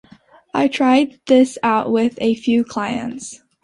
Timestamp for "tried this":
0.67-1.59